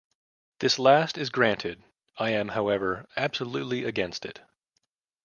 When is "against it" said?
3.83-4.41